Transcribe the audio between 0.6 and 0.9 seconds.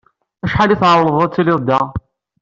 i